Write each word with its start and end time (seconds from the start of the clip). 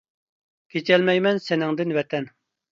كېچەلمەيمەن 0.77 1.43
سېنىڭدىن 1.51 1.97
ۋەتەن! 2.01 2.31